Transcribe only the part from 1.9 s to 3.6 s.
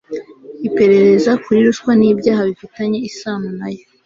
n ibyaha bifitanye isano